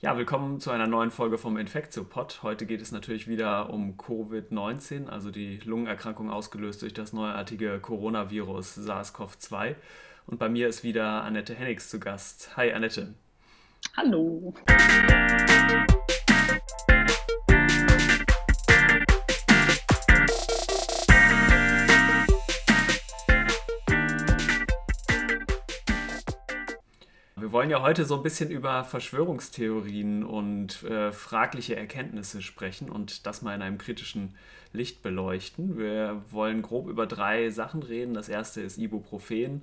[0.00, 2.44] Ja, willkommen zu einer neuen Folge vom Infektio-Pod.
[2.44, 8.78] Heute geht es natürlich wieder um Covid-19, also die Lungenerkrankung ausgelöst durch das neuartige Coronavirus
[8.78, 9.74] SARS-CoV-2.
[10.28, 12.56] Und bei mir ist wieder Annette Hennigs zu Gast.
[12.56, 13.14] Hi Annette.
[13.96, 14.54] Hallo.
[27.48, 33.26] Wir wollen ja heute so ein bisschen über Verschwörungstheorien und äh, fragliche Erkenntnisse sprechen und
[33.26, 34.34] das mal in einem kritischen
[34.74, 35.78] Licht beleuchten.
[35.78, 38.12] Wir wollen grob über drei Sachen reden.
[38.12, 39.62] Das erste ist Ibuprofen.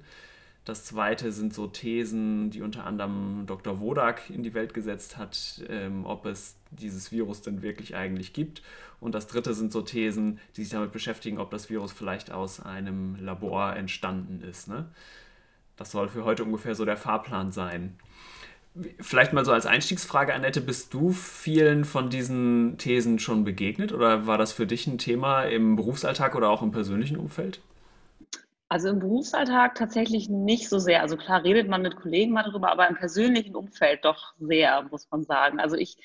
[0.66, 3.80] Das zweite sind so Thesen, die unter anderem Dr.
[3.80, 8.64] Wodak in die Welt gesetzt hat, ähm, ob es dieses Virus denn wirklich eigentlich gibt.
[9.00, 12.60] Und das dritte sind so Thesen, die sich damit beschäftigen, ob das Virus vielleicht aus
[12.60, 14.68] einem Labor entstanden ist.
[14.68, 14.88] Ne?
[15.78, 17.98] Das soll für heute ungefähr so der Fahrplan sein.
[19.00, 24.28] Vielleicht mal so als Einstiegsfrage, Annette, bist du vielen von diesen Thesen schon begegnet oder
[24.28, 27.62] war das für dich ein Thema im Berufsalltag oder auch im persönlichen Umfeld?
[28.68, 31.02] Also im Berufsalltag tatsächlich nicht so sehr.
[31.02, 35.08] Also klar redet man mit Kollegen mal darüber, aber im persönlichen Umfeld doch sehr, muss
[35.10, 35.60] man sagen.
[35.60, 35.98] Also ich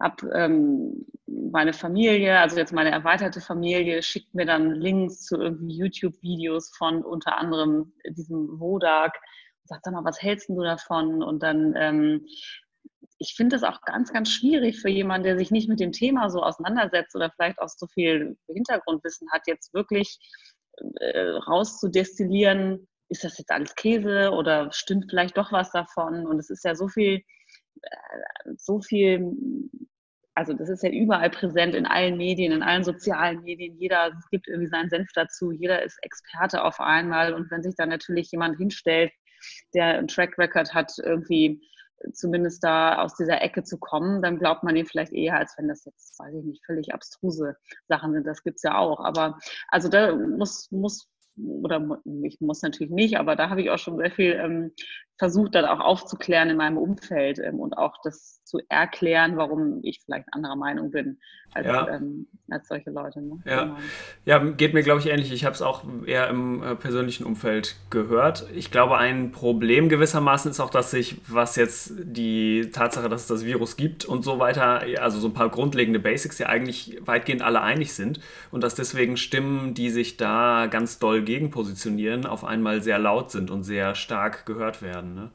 [0.00, 5.76] habe ähm, meine Familie, also jetzt meine erweiterte Familie, schickt mir dann Links zu irgendwie
[5.76, 11.22] YouTube-Videos von unter anderem diesem Wodak und sagt, sag mal, was hältst du davon?
[11.22, 12.26] Und dann, ähm,
[13.18, 16.28] ich finde das auch ganz, ganz schwierig für jemanden, der sich nicht mit dem Thema
[16.28, 20.18] so auseinandersetzt oder vielleicht auch so viel Hintergrundwissen hat, jetzt wirklich
[21.00, 26.26] äh, rauszudestillieren, ist das jetzt alles Käse oder stimmt vielleicht doch was davon?
[26.26, 27.22] Und es ist ja so viel
[28.56, 29.34] so viel,
[30.34, 33.76] also das ist ja überall präsent in allen Medien, in allen sozialen Medien.
[33.78, 37.34] Jeder gibt irgendwie seinen Senf dazu, jeder ist Experte auf einmal.
[37.34, 39.12] Und wenn sich dann natürlich jemand hinstellt,
[39.74, 41.60] der einen Track Record hat, irgendwie
[42.12, 45.68] zumindest da aus dieser Ecke zu kommen, dann glaubt man ihm vielleicht eher, als wenn
[45.68, 47.56] das jetzt, weiß ich nicht, völlig abstruse
[47.88, 48.26] Sachen sind.
[48.26, 49.00] Das gibt es ja auch.
[49.00, 53.78] Aber also da muss, muss oder ich muss natürlich nicht, aber da habe ich auch
[53.78, 54.72] schon sehr viel ähm,
[55.18, 60.00] versucht, dann auch aufzuklären in meinem Umfeld ähm, und auch das zu erklären, warum ich
[60.04, 61.18] vielleicht anderer Meinung bin
[61.54, 61.88] als, ja.
[61.88, 63.22] ähm, als solche Leute.
[63.22, 63.40] Ne?
[63.44, 63.62] Ja.
[63.64, 63.76] Genau.
[64.24, 65.32] ja, geht mir, glaube ich, ähnlich.
[65.32, 68.46] Ich habe es auch eher im äh, persönlichen Umfeld gehört.
[68.54, 73.26] Ich glaube, ein Problem gewissermaßen ist auch, dass sich, was jetzt die Tatsache, dass es
[73.28, 77.42] das Virus gibt und so weiter, also so ein paar grundlegende Basics ja eigentlich weitgehend
[77.42, 78.20] alle einig sind
[78.50, 83.30] und dass deswegen Stimmen, die sich da ganz doll gegen positionieren, auf einmal sehr laut
[83.30, 85.14] sind und sehr stark gehört werden werden.
[85.14, 85.30] Ne?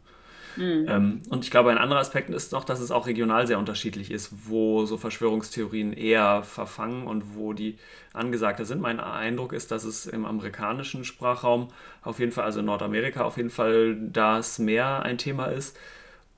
[0.57, 0.85] Mhm.
[0.89, 4.11] Ähm, und ich glaube, ein anderer Aspekt ist noch, dass es auch regional sehr unterschiedlich
[4.11, 7.77] ist, wo so Verschwörungstheorien eher verfangen und wo die
[8.13, 8.81] angesagter sind.
[8.81, 11.69] Mein Eindruck ist, dass es im amerikanischen Sprachraum
[12.01, 15.77] auf jeden Fall, also in Nordamerika auf jeden Fall, das mehr ein Thema ist.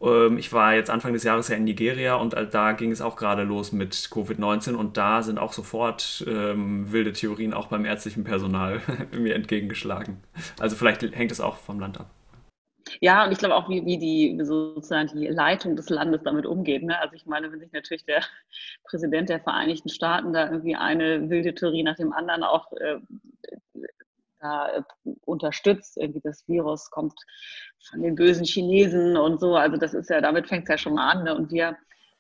[0.01, 3.15] Ähm, ich war jetzt Anfang des Jahres ja in Nigeria und da ging es auch
[3.15, 8.25] gerade los mit Covid-19 und da sind auch sofort ähm, wilde Theorien auch beim ärztlichen
[8.25, 8.81] Personal
[9.11, 10.17] mir entgegengeschlagen.
[10.59, 12.09] Also vielleicht hängt es auch vom Land ab.
[12.99, 16.83] Ja, und ich glaube auch, wie, wie die sozusagen die Leitung des Landes damit umgeht.
[16.83, 16.99] Ne?
[16.99, 18.21] Also ich meine, wenn sich natürlich der
[18.83, 22.99] Präsident der Vereinigten Staaten da irgendwie eine wilde Theorie nach dem anderen auch äh,
[24.39, 24.81] da äh,
[25.25, 27.13] unterstützt, irgendwie das Virus kommt
[27.89, 29.55] von den bösen Chinesen und so.
[29.55, 31.23] Also das ist ja, damit fängt es ja schon mal an.
[31.23, 31.35] Ne?
[31.35, 31.77] Und wir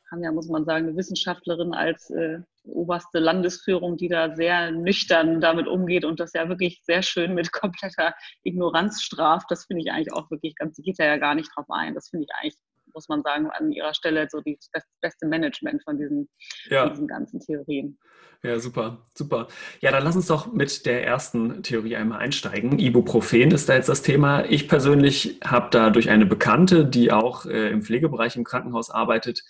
[0.09, 5.41] haben ja, muss man sagen, eine Wissenschaftlerin als äh, oberste Landesführung, die da sehr nüchtern
[5.41, 8.13] damit umgeht und das ja wirklich sehr schön mit kompletter
[8.43, 9.47] Ignoranz straft.
[9.49, 11.95] Das finde ich eigentlich auch wirklich ganz, die geht ja gar nicht drauf ein.
[11.95, 12.57] Das finde ich eigentlich,
[12.93, 16.29] muss man sagen, an ihrer Stelle so die, das beste Management von diesen,
[16.69, 16.89] ja.
[16.89, 17.97] diesen ganzen Theorien.
[18.43, 19.47] Ja, super, super.
[19.81, 22.79] Ja, dann lass uns doch mit der ersten Theorie einmal einsteigen.
[22.79, 24.45] Ibuprofen ist da jetzt das Thema.
[24.45, 29.43] Ich persönlich habe da durch eine Bekannte, die auch äh, im Pflegebereich im Krankenhaus arbeitet,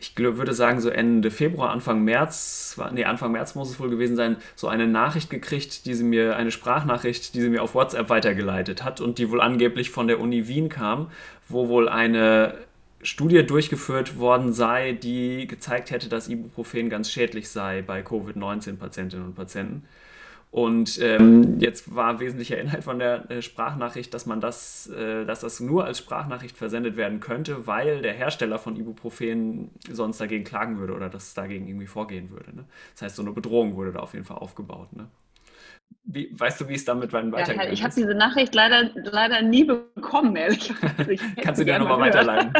[0.00, 4.16] ich würde sagen, so Ende Februar, Anfang März, nee, Anfang März muss es wohl gewesen
[4.16, 8.08] sein, so eine Nachricht gekriegt, die sie mir, eine Sprachnachricht, die sie mir auf WhatsApp
[8.08, 11.10] weitergeleitet hat und die wohl angeblich von der Uni Wien kam,
[11.48, 12.54] wo wohl eine
[13.02, 19.34] Studie durchgeführt worden sei, die gezeigt hätte, dass Ibuprofen ganz schädlich sei bei Covid-19-Patientinnen und
[19.34, 19.84] Patienten.
[20.50, 25.40] Und ähm, jetzt war wesentlicher Inhalt von der äh, Sprachnachricht, dass man das, äh, dass
[25.40, 30.78] das nur als Sprachnachricht versendet werden könnte, weil der Hersteller von Ibuprofen sonst dagegen klagen
[30.78, 32.54] würde oder das dagegen irgendwie vorgehen würde.
[32.54, 32.64] Ne?
[32.94, 34.92] Das heißt, so eine Bedrohung wurde da auf jeden Fall aufgebaut.
[34.92, 35.06] Ne?
[36.12, 37.56] Wie, weißt du, wie es damit weitergeht?
[37.56, 40.72] Ja, ich habe diese Nachricht leider, leider nie bekommen, ehrlich
[41.42, 42.52] Kannst du dir nochmal weiterleiten?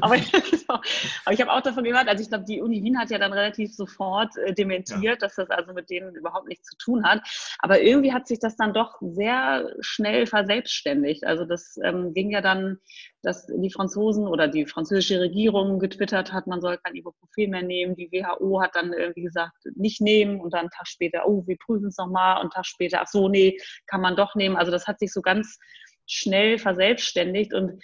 [0.00, 0.80] aber, genau.
[1.24, 3.34] aber, ich habe auch davon gehört, also ich glaube, die Uni Wien hat ja dann
[3.34, 5.16] relativ sofort äh, dementiert, ja.
[5.16, 7.20] dass das also mit denen überhaupt nichts zu tun hat.
[7.58, 11.26] Aber irgendwie hat sich das dann doch sehr schnell verselbstständigt.
[11.26, 12.78] Also das ähm, ging ja dann
[13.24, 17.96] dass die Franzosen oder die französische Regierung getwittert hat, man soll kein Ibuprofen mehr nehmen.
[17.96, 21.56] Die WHO hat dann irgendwie gesagt, nicht nehmen und dann einen Tag später, oh, wir
[21.58, 24.56] prüfen es nochmal und einen Tag später, ach so, nee, kann man doch nehmen.
[24.56, 25.58] Also das hat sich so ganz
[26.06, 27.82] schnell verselbstständigt und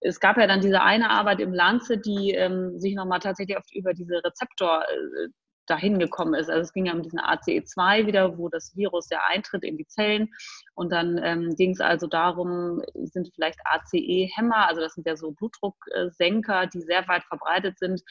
[0.00, 3.72] es gab ja dann diese eine Arbeit im Lancet, die ähm, sich nochmal tatsächlich oft
[3.74, 5.28] über diese Rezeptor äh,
[5.66, 6.50] dahin gekommen ist.
[6.50, 9.86] Also es ging ja um diesen ACE2 wieder, wo das Virus ja eintritt in die
[9.86, 10.28] Zellen.
[10.74, 15.32] Und dann ähm, ging es also darum, sind vielleicht ACE-Hämmer, also das sind ja so
[15.32, 18.02] Blutdrucksenker, die sehr weit verbreitet sind,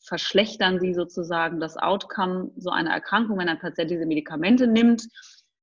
[0.00, 5.06] verschlechtern sie sozusagen das Outcome so einer Erkrankung, wenn ein Patient diese Medikamente nimmt.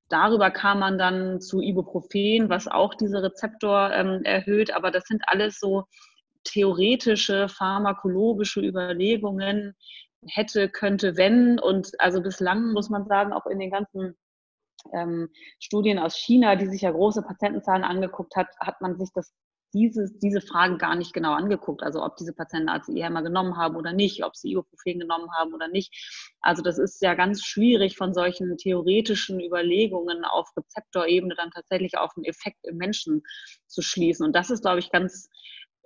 [0.10, 4.76] Darüber kam man dann zu Ibuprofen, was auch diese Rezeptor ähm, erhöht.
[4.76, 5.86] Aber das sind alles so
[6.44, 9.76] theoretische, pharmakologische Überlegungen,
[10.28, 11.60] hätte, könnte, wenn.
[11.60, 14.16] Und also bislang muss man sagen, auch in den ganzen
[14.94, 15.30] ähm,
[15.60, 19.34] Studien aus China, die sich ja große Patientenzahlen angeguckt hat, hat man sich das
[19.74, 21.82] dieses, diese Fragen gar nicht genau angeguckt.
[21.84, 25.68] Also ob diese Patienten ACE-Hämmer genommen haben oder nicht, ob sie Ibuprofen genommen haben oder
[25.68, 25.94] nicht.
[26.42, 32.12] Also das ist ja ganz schwierig von solchen theoretischen Überlegungen auf Rezeptorebene dann tatsächlich auf
[32.16, 33.24] einen Effekt im Menschen
[33.68, 34.26] zu schließen.
[34.26, 35.30] Und das ist, glaube ich, ganz,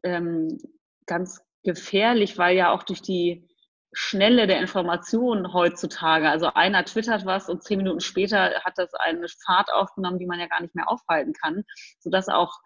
[0.03, 0.57] ähm,
[1.05, 3.47] ganz gefährlich, weil ja auch durch die
[3.95, 6.29] Schnelle der Informationen heutzutage.
[6.29, 10.39] Also einer twittert was und zehn Minuten später hat das eine Fahrt aufgenommen, die man
[10.39, 11.63] ja gar nicht mehr aufhalten kann,
[11.99, 12.59] sodass auch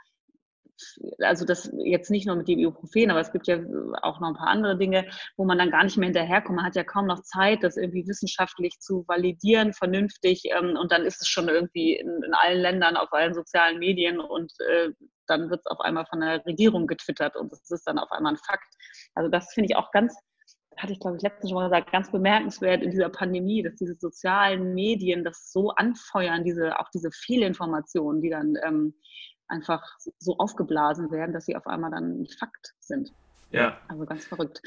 [1.19, 3.57] also das jetzt nicht nur mit dem Ibuprofen, aber es gibt ja
[4.01, 6.55] auch noch ein paar andere Dinge, wo man dann gar nicht mehr hinterherkommt.
[6.55, 10.43] Man hat ja kaum noch Zeit, das irgendwie wissenschaftlich zu validieren, vernünftig.
[10.45, 14.51] Ähm, und dann ist es schon irgendwie in, allen Ländern, auf allen sozialen Medien und
[14.59, 14.89] äh,
[15.27, 18.33] dann wird es auf einmal von der Regierung getwittert und es ist dann auf einmal
[18.33, 18.73] ein Fakt.
[19.13, 20.15] Also das finde ich auch ganz,
[20.81, 23.95] hatte ich glaube ich letztens schon mal gesagt, ganz bemerkenswert in dieser Pandemie, dass diese
[23.95, 28.93] sozialen Medien das so anfeuern, diese, auch diese Fehlinformationen, die dann ähm,
[29.47, 29.83] einfach
[30.19, 33.11] so aufgeblasen werden, dass sie auf einmal dann ein Fakt sind.
[33.51, 33.77] Ja.
[33.87, 34.61] Also ganz verrückt.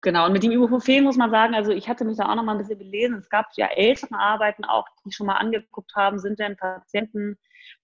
[0.00, 2.42] Genau, und mit dem Ibuprofen muss man sagen, also ich hatte mich da auch noch
[2.42, 3.18] mal ein bisschen belesen.
[3.18, 7.38] Es gab ja ältere Arbeiten auch, die schon mal angeguckt haben, sind denn Patienten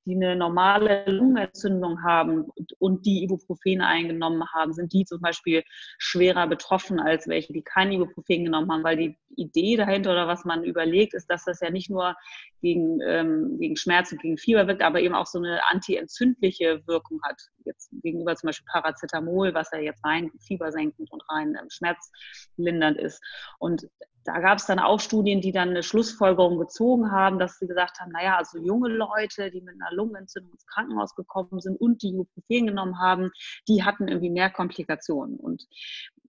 [0.06, 2.46] die eine normale Lungenentzündung haben
[2.78, 5.62] und die Ibuprofen eingenommen haben, sind die zum Beispiel
[5.98, 10.44] schwerer betroffen als welche, die kein Ibuprofen genommen haben, weil die Idee dahinter oder was
[10.44, 12.16] man überlegt, ist, dass das ja nicht nur
[12.60, 17.20] gegen, ähm, gegen Schmerz und gegen Fieber wirkt, aber eben auch so eine antientzündliche Wirkung
[17.22, 17.40] hat.
[17.64, 23.22] Jetzt gegenüber zum Beispiel Paracetamol, was ja jetzt rein fiebersenkend und rein ähm, schmerzlindernd ist.
[23.58, 23.86] Und
[24.24, 28.00] da gab es dann auch Studien, die dann eine Schlussfolgerung gezogen haben, dass sie gesagt
[28.00, 32.10] haben, naja, also junge Leute, die mit einer Lungenentzündung ins Krankenhaus gekommen sind und die
[32.10, 33.30] Ibuprofen genommen haben,
[33.66, 35.36] die hatten irgendwie mehr Komplikationen.
[35.36, 35.66] Und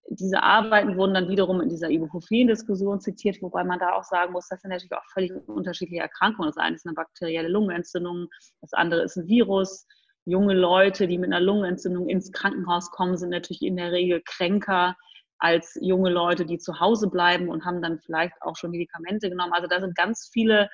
[0.09, 4.47] diese Arbeiten wurden dann wiederum in dieser Ibuprofen-Diskussion zitiert, wobei man da auch sagen muss,
[4.47, 6.49] das sind natürlich auch völlig unterschiedliche Erkrankungen.
[6.49, 8.27] Das eine ist eine bakterielle Lungenentzündung,
[8.61, 9.85] das andere ist ein Virus.
[10.25, 14.95] Junge Leute, die mit einer Lungenentzündung ins Krankenhaus kommen, sind natürlich in der Regel kränker
[15.41, 19.53] als junge Leute, die zu Hause bleiben und haben dann vielleicht auch schon Medikamente genommen.
[19.53, 20.69] Also da sind ganz viele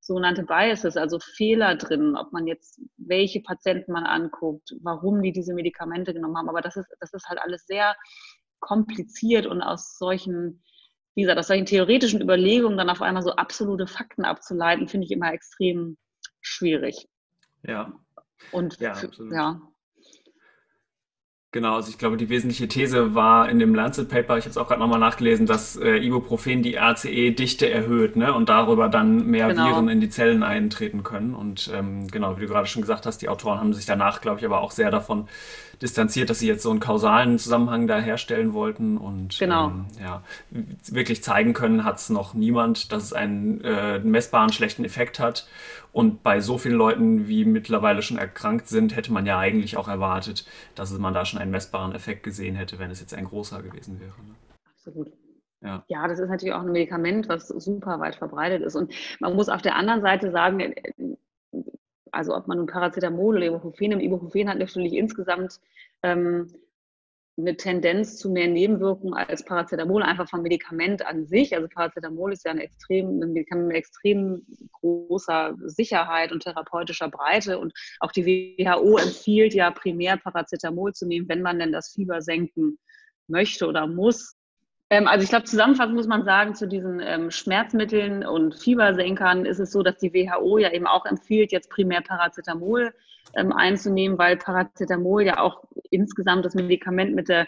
[0.00, 5.54] sogenannte Biases, also Fehler drin, ob man jetzt welche Patienten man anguckt, warum die diese
[5.54, 6.48] Medikamente genommen haben.
[6.48, 7.94] Aber das ist, das ist halt alles sehr
[8.58, 10.64] kompliziert und aus solchen,
[11.14, 15.12] wie gesagt, aus solchen theoretischen Überlegungen dann auf einmal so absolute Fakten abzuleiten, finde ich
[15.12, 15.96] immer extrem
[16.40, 17.06] schwierig.
[17.62, 17.92] Ja.
[18.50, 18.94] Und ja,
[19.30, 19.60] ja,
[21.50, 24.58] Genau, also ich glaube, die wesentliche These war in dem Lancet Paper, ich habe es
[24.58, 29.48] auch gerade nochmal nachgelesen, dass äh, Ibuprofen die ACE-Dichte erhöht ne, und darüber dann mehr
[29.48, 29.68] genau.
[29.68, 31.34] Viren in die Zellen eintreten können.
[31.34, 34.40] Und ähm, genau, wie du gerade schon gesagt hast, die Autoren haben sich danach, glaube
[34.40, 35.26] ich, aber auch sehr davon
[35.80, 39.68] distanziert, dass sie jetzt so einen kausalen Zusammenhang da herstellen wollten und genau.
[39.68, 40.22] ähm, ja,
[40.90, 45.46] wirklich zeigen können, hat es noch niemand, dass es einen äh, messbaren schlechten Effekt hat.
[45.92, 49.88] Und bei so vielen Leuten, wie mittlerweile schon erkrankt sind, hätte man ja eigentlich auch
[49.88, 53.62] erwartet, dass man da schon einen messbaren Effekt gesehen hätte, wenn es jetzt ein großer
[53.62, 54.10] gewesen wäre.
[54.10, 54.34] Ne?
[54.70, 55.12] Absolut.
[55.60, 55.84] Ja.
[55.88, 58.76] ja, das ist natürlich auch ein Medikament, was super weit verbreitet ist.
[58.76, 60.72] Und man muss auf der anderen Seite sagen,
[62.12, 65.60] also ob man nun Paracetamol oder Ibuprofen nimmt, Ibuprofen hat natürlich insgesamt
[66.04, 66.52] ähm,
[67.38, 71.54] eine Tendenz zu mehr Nebenwirkungen als Paracetamol, einfach vom Medikament an sich.
[71.54, 77.58] Also Paracetamol ist ja ein, extrem, ein Medikament mit extrem großer Sicherheit und therapeutischer Breite.
[77.58, 82.22] Und auch die WHO empfiehlt ja primär Paracetamol zu nehmen, wenn man denn das Fieber
[82.22, 82.78] senken
[83.28, 84.34] möchte oder muss.
[84.90, 89.60] Ähm, also ich glaube, zusammenfassend muss man sagen, zu diesen ähm, Schmerzmitteln und Fiebersenkern ist
[89.60, 92.92] es so, dass die WHO ja eben auch empfiehlt, jetzt primär Paracetamol
[93.34, 97.46] ähm, einzunehmen, weil Paracetamol ja auch insgesamt das Medikament mit der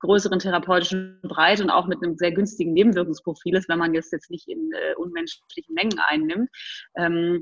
[0.00, 4.30] größeren therapeutischen Breite und auch mit einem sehr günstigen Nebenwirkungsprofil ist, wenn man das jetzt
[4.30, 6.50] nicht in äh, unmenschlichen Mengen einnimmt.
[6.96, 7.40] Ähm,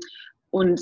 [0.51, 0.81] und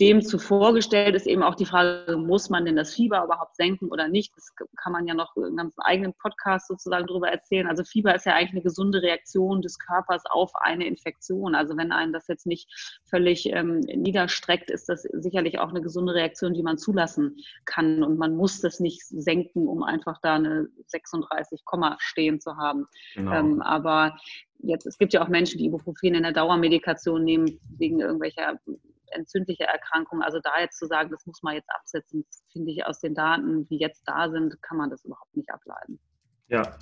[0.00, 4.08] dem zuvorgestellt ist eben auch die Frage, muss man denn das Fieber überhaupt senken oder
[4.08, 4.36] nicht?
[4.36, 7.66] Das kann man ja noch einen ganz eigenen Podcast sozusagen darüber erzählen.
[7.66, 11.54] Also Fieber ist ja eigentlich eine gesunde Reaktion des Körpers auf eine Infektion.
[11.54, 12.68] Also wenn einen das jetzt nicht
[13.04, 18.02] völlig ähm, niederstreckt, ist das sicherlich auch eine gesunde Reaktion, die man zulassen kann.
[18.02, 22.86] Und man muss das nicht senken, um einfach da eine 36 Komma stehen zu haben.
[23.14, 23.32] Genau.
[23.32, 24.16] Ähm, aber
[24.58, 28.58] jetzt, es gibt ja auch Menschen, die Ibuprofen in der Dauermedikation nehmen wegen irgendwelcher
[29.12, 30.22] entzündliche Erkrankungen.
[30.22, 33.66] Also da jetzt zu sagen, das muss man jetzt absetzen, finde ich aus den Daten,
[33.68, 35.98] die jetzt da sind, kann man das überhaupt nicht ableiten.
[36.48, 36.76] Ja,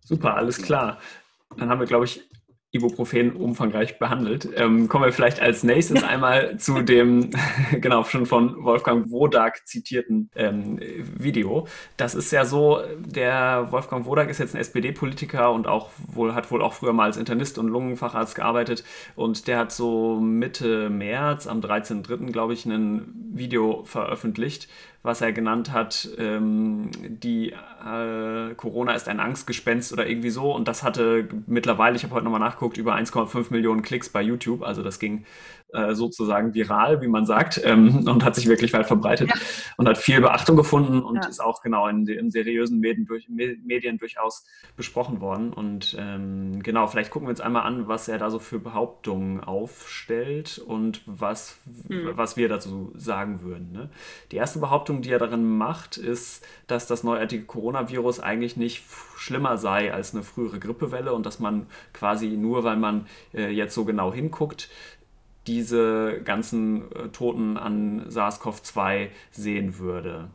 [0.00, 0.98] super, alles klar.
[1.56, 2.28] Dann haben wir, glaube ich,
[2.74, 4.48] Ibuprofen umfangreich behandelt.
[4.56, 7.30] Ähm, kommen wir vielleicht als nächstes einmal zu dem,
[7.80, 10.80] genau, schon von Wolfgang Wodak zitierten ähm,
[11.18, 11.68] Video.
[11.96, 16.50] Das ist ja so, der Wolfgang Wodak ist jetzt ein SPD-Politiker und auch wohl, hat
[16.50, 21.46] wohl auch früher mal als Internist und Lungenfacharzt gearbeitet und der hat so Mitte März,
[21.46, 22.32] am 13.03.
[22.32, 24.68] glaube ich, ein Video veröffentlicht,
[25.04, 30.52] was er genannt hat, ähm, die äh, Corona ist ein Angstgespenst oder irgendwie so.
[30.52, 34.62] Und das hatte mittlerweile, ich habe heute nochmal nachgeguckt, über 1,5 Millionen Klicks bei YouTube.
[34.62, 35.26] Also das ging
[35.74, 39.34] äh, sozusagen viral, wie man sagt, ähm, und hat sich wirklich weit verbreitet ja.
[39.76, 41.28] und hat viel Beachtung gefunden und ja.
[41.28, 45.52] ist auch genau in, in seriösen Medien, durch, Medien, durchaus besprochen worden.
[45.52, 49.40] Und ähm, genau, vielleicht gucken wir uns einmal an, was er da so für Behauptungen
[49.40, 52.10] aufstellt und was, mhm.
[52.14, 53.72] was wir dazu sagen würden.
[53.72, 53.90] Ne?
[54.30, 58.84] Die erste Behauptung, die er darin macht, ist, dass das neuartige Coronavirus eigentlich nicht
[59.16, 63.74] schlimmer sei als eine frühere Grippewelle und dass man quasi nur, weil man äh, jetzt
[63.74, 64.68] so genau hinguckt,
[65.46, 70.28] diese ganzen äh, Toten an SARS-CoV-2 sehen würde.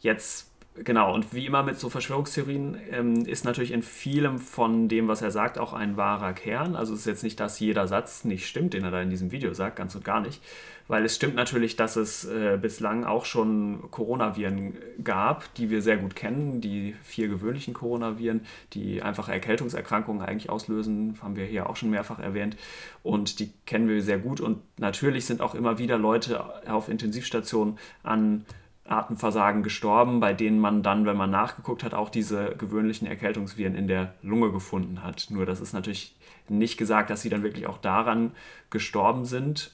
[0.00, 5.08] Jetzt, genau, und wie immer mit so Verschwörungstheorien ähm, ist natürlich in vielem von dem,
[5.08, 6.76] was er sagt, auch ein wahrer Kern.
[6.76, 9.32] Also es ist jetzt nicht, dass jeder Satz nicht stimmt, den er da in diesem
[9.32, 10.42] Video sagt, ganz und gar nicht.
[10.88, 15.96] Weil es stimmt natürlich, dass es äh, bislang auch schon Coronaviren gab, die wir sehr
[15.96, 21.76] gut kennen, die vier gewöhnlichen Coronaviren, die einfache Erkältungserkrankungen eigentlich auslösen, haben wir hier auch
[21.76, 22.56] schon mehrfach erwähnt.
[23.02, 24.40] Und die kennen wir sehr gut.
[24.40, 28.44] Und natürlich sind auch immer wieder Leute auf Intensivstationen an
[28.92, 33.88] Atemversagen gestorben, bei denen man dann, wenn man nachgeguckt hat, auch diese gewöhnlichen Erkältungsviren in
[33.88, 35.26] der Lunge gefunden hat.
[35.30, 36.14] Nur das ist natürlich
[36.48, 38.32] nicht gesagt, dass sie dann wirklich auch daran
[38.70, 39.72] gestorben sind.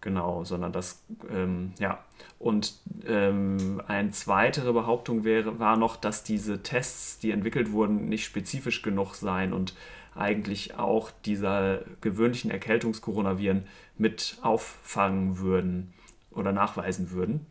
[0.00, 1.98] Genau, sondern das, ähm, ja.
[2.38, 2.74] Und
[3.06, 8.82] ähm, eine weitere Behauptung wäre, war noch, dass diese Tests, die entwickelt wurden, nicht spezifisch
[8.82, 9.74] genug seien und
[10.14, 13.66] eigentlich auch dieser gewöhnlichen Erkältungskoronaviren
[13.98, 15.92] mit auffangen würden
[16.30, 17.46] oder nachweisen würden.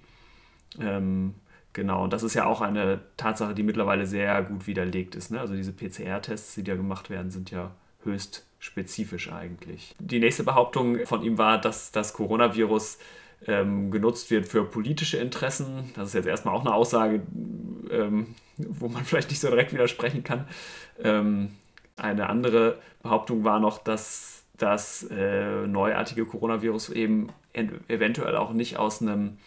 [0.79, 1.35] Ähm,
[1.73, 5.31] genau, und das ist ja auch eine Tatsache, die mittlerweile sehr gut widerlegt ist.
[5.31, 5.39] Ne?
[5.39, 7.71] Also diese PCR-Tests, die da gemacht werden, sind ja
[8.03, 9.95] höchst spezifisch eigentlich.
[9.99, 12.97] Die nächste Behauptung von ihm war, dass das Coronavirus
[13.47, 15.91] ähm, genutzt wird für politische Interessen.
[15.95, 17.21] Das ist jetzt erstmal auch eine Aussage,
[17.91, 20.47] ähm, wo man vielleicht nicht so direkt widersprechen kann.
[21.03, 21.51] Ähm,
[21.97, 29.01] eine andere Behauptung war noch, dass das äh, neuartige Coronavirus eben eventuell auch nicht aus
[29.01, 29.37] einem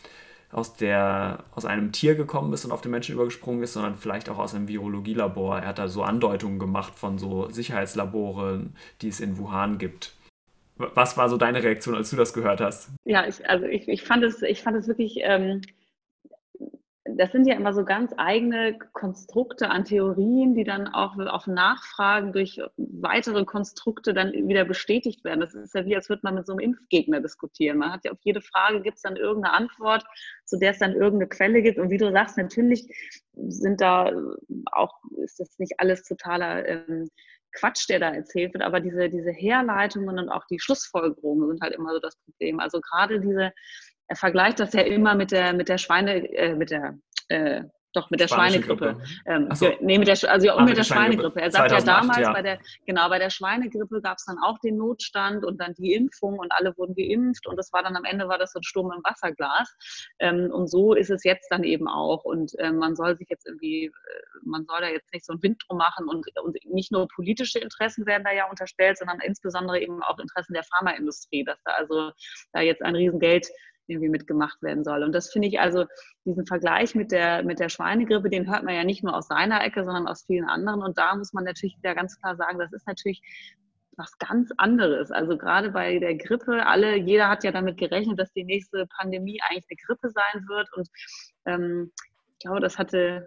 [0.51, 4.31] aus, der, aus einem Tier gekommen ist und auf den Menschen übergesprungen ist, sondern vielleicht
[4.31, 5.59] auch aus einem Virologielabor.
[5.59, 10.15] Er hat da so Andeutungen gemacht von so Sicherheitslaboren, die es in Wuhan gibt.
[10.77, 12.91] Was war so deine Reaktion, als du das gehört hast?
[13.05, 15.61] Ja, ich, also ich, ich, fand, es, ich fand es wirklich ähm,
[17.17, 22.33] das sind ja immer so ganz eigene Konstrukte an Theorien, die dann auch auf Nachfragen
[22.33, 25.41] durch weitere Konstrukte dann wieder bestätigt werden.
[25.41, 27.79] Das ist ja wie, als würde man mit so einem Impfgegner diskutieren.
[27.79, 30.05] Man hat ja auf jede Frage gibt es dann irgendeine Antwort,
[30.45, 31.79] zu der es dann irgendeine Quelle gibt.
[31.79, 32.87] Und wie du sagst, natürlich
[33.35, 34.13] sind da
[34.73, 37.09] auch, ist das nicht alles totaler ähm,
[37.53, 41.75] Quatsch, der da erzählt wird, aber diese, diese Herleitungen und auch die Schlussfolgerungen sind halt
[41.75, 42.61] immer so das Problem.
[42.61, 43.53] Also gerade diese,
[44.09, 46.99] er vergleicht das ja immer mit der, mit der Schweine, äh, mit der,
[47.29, 47.63] äh,
[47.95, 49.01] doch mit der Schweinegrippe.
[49.27, 49.71] Ähm, so.
[49.81, 51.41] Nee, mit der, also ja, ah, mit, der, Schweinegrippe.
[51.41, 52.33] Er sagt 2008, ja damals ja.
[52.33, 55.95] bei der, genau, bei der Schweinegrippe gab es dann auch den Notstand und dann die
[55.95, 58.63] Impfung und alle wurden geimpft und das war dann am Ende war das so ein
[58.63, 59.75] Sturm im Wasserglas.
[60.19, 62.25] Ähm, und so ist es jetzt dann eben auch.
[62.25, 63.91] Und ähm, man soll sich jetzt irgendwie, äh,
[64.43, 67.59] man soll da jetzt nicht so einen Wind drum machen und, und nicht nur politische
[67.59, 72.13] Interessen werden da ja unterstellt, sondern insbesondere eben auch Interessen der Pharmaindustrie, dass da also
[72.53, 73.49] da jetzt ein Riesengeld
[73.89, 75.03] irgendwie mitgemacht werden soll.
[75.03, 75.87] Und das finde ich also,
[76.25, 79.65] diesen Vergleich mit der, mit der Schweinegrippe, den hört man ja nicht nur aus seiner
[79.65, 80.83] Ecke, sondern aus vielen anderen.
[80.83, 83.23] Und da muss man natürlich wieder ganz klar sagen, das ist natürlich
[83.97, 85.11] was ganz anderes.
[85.11, 89.41] Also gerade bei der Grippe, alle, jeder hat ja damit gerechnet, dass die nächste Pandemie
[89.43, 90.69] eigentlich eine Grippe sein wird.
[90.77, 90.89] Und
[91.47, 91.93] ähm,
[92.33, 93.27] ich glaube, das hatte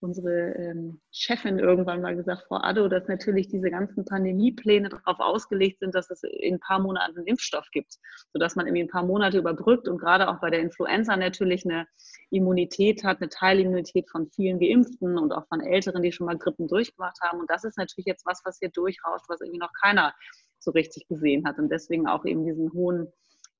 [0.00, 5.80] unsere ähm, Chefin irgendwann mal gesagt, Frau Addo, dass natürlich diese ganzen Pandemiepläne darauf ausgelegt
[5.80, 7.96] sind, dass es in ein paar Monaten einen Impfstoff gibt,
[8.32, 11.86] sodass man irgendwie ein paar Monate überbrückt und gerade auch bei der Influenza natürlich eine
[12.30, 16.68] Immunität hat, eine Teilimmunität von vielen Geimpften und auch von Älteren, die schon mal Grippen
[16.68, 17.40] durchgemacht haben.
[17.40, 20.14] Und das ist natürlich jetzt was, was hier durchrauscht, was irgendwie noch keiner
[20.58, 23.08] so richtig gesehen hat und deswegen auch eben diesen hohen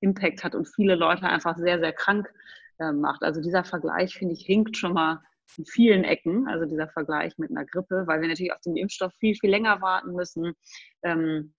[0.00, 2.33] Impact hat und viele Leute einfach sehr, sehr krank
[2.78, 3.23] äh, macht.
[3.23, 5.21] Also dieser Vergleich, finde ich, hinkt schon mal
[5.57, 9.12] in vielen Ecken, also dieser Vergleich mit einer Grippe, weil wir natürlich auf den Impfstoff
[9.19, 10.55] viel, viel länger warten müssen.
[11.02, 11.55] Ähm,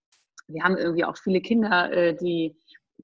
[0.47, 2.55] wir haben irgendwie auch viele Kinder, äh, die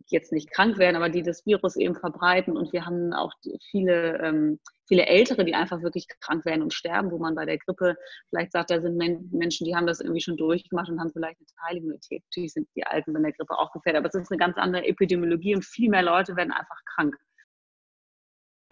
[0.08, 2.58] jetzt nicht krank werden, aber die das Virus eben verbreiten.
[2.58, 3.32] Und wir haben auch
[3.72, 7.58] viele, ähm, viele Ältere, die einfach wirklich krank werden und sterben, wo man bei der
[7.58, 7.96] Grippe
[8.30, 11.48] vielleicht sagt, da sind Menschen, die haben das irgendwie schon durchgemacht und haben vielleicht eine
[11.68, 12.24] Teilimmunität.
[12.30, 14.86] Natürlich sind die Alten bei der Grippe auch gefährdet, aber es ist eine ganz andere
[14.86, 17.16] Epidemiologie und viel mehr Leute werden einfach krank.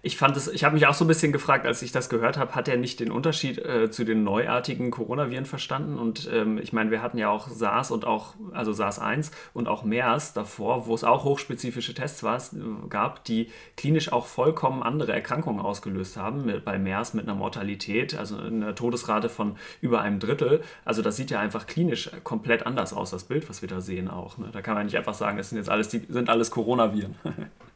[0.06, 2.38] Ich fand es, ich habe mich auch so ein bisschen gefragt, als ich das gehört
[2.38, 5.98] habe, hat er nicht den Unterschied äh, zu den neuartigen Coronaviren verstanden?
[5.98, 9.86] Und ähm, ich meine, wir hatten ja auch SARS und auch, also SARS-1 und auch
[9.86, 12.42] MERS davor, wo es auch hochspezifische Tests war,
[12.90, 16.44] gab, die klinisch auch vollkommen andere Erkrankungen ausgelöst haben.
[16.44, 20.66] Mit, bei MERS mit einer Mortalität, also einer Todesrate von über einem Drittel.
[20.84, 24.10] Also das sieht ja einfach klinisch komplett anders aus, das Bild, was wir da sehen
[24.10, 24.38] auch.
[24.38, 24.50] Ne?
[24.52, 27.16] Da kann man nicht einfach sagen, es sind jetzt alles, die, sind alles Coronaviren.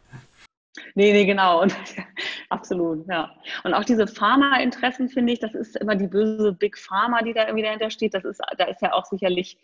[0.96, 1.62] Nee, nee, genau.
[1.62, 1.75] Und,
[2.50, 3.31] absolut, ja.
[3.63, 7.46] Und auch diese Pharma-Interessen, finde ich, das ist immer die böse Big Pharma, die da
[7.46, 8.13] irgendwie dahinter steht.
[8.13, 9.57] Das ist, da ist ja auch sicherlich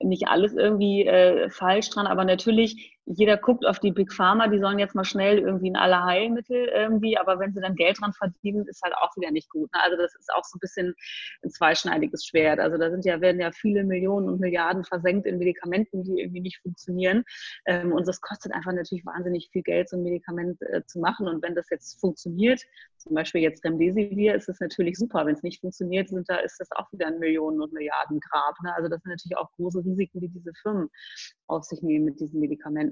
[0.00, 4.58] nicht alles irgendwie äh, falsch dran, aber natürlich jeder guckt auf die Big Pharma, die
[4.58, 8.12] sollen jetzt mal schnell irgendwie in alle Heilmittel irgendwie, aber wenn sie dann Geld dran
[8.12, 9.72] verdienen, ist halt auch wieder nicht gut.
[9.74, 9.82] Ne?
[9.82, 10.94] Also das ist auch so ein bisschen
[11.42, 12.60] ein zweischneidiges Schwert.
[12.60, 16.40] Also da sind ja, werden ja viele Millionen und Milliarden versenkt in Medikamenten, die irgendwie
[16.40, 17.24] nicht funktionieren.
[17.66, 21.26] Ähm, und das kostet einfach natürlich wahnsinnig viel Geld, so ein Medikament äh, zu machen.
[21.26, 22.60] Und wenn das jetzt funktioniert,
[22.98, 25.26] zum Beispiel jetzt Remdesivir, ist es natürlich super.
[25.26, 28.54] Wenn es nicht funktioniert, sind da, ist das auch wieder ein Millionen und Milliarden Grab.
[28.62, 28.72] Ne?
[28.76, 30.88] Also das sind natürlich auch große Risiken, die diese Firmen
[31.48, 32.91] auf sich nehmen mit diesen Medikamenten.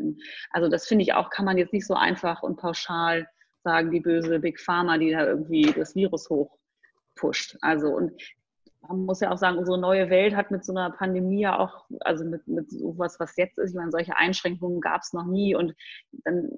[0.50, 3.28] Also das finde ich auch, kann man jetzt nicht so einfach und pauschal
[3.62, 7.58] sagen, die böse Big Pharma, die da irgendwie das Virus hochpusht.
[7.60, 8.12] Also und
[8.88, 11.86] man muss ja auch sagen, unsere neue Welt hat mit so einer Pandemie ja auch,
[12.00, 15.54] also mit, mit sowas, was jetzt ist, ich meine, solche Einschränkungen gab es noch nie.
[15.54, 15.74] Und
[16.24, 16.50] dann